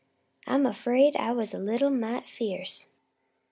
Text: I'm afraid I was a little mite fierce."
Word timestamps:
I'm 0.47 0.65
afraid 0.65 1.15
I 1.15 1.31
was 1.31 1.53
a 1.53 1.59
little 1.59 1.91
mite 1.91 2.27
fierce." 2.27 2.87